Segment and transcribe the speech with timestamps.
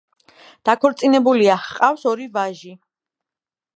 [0.69, 2.75] დაქორწინებულია, ჰყავს ორი ვაჟი.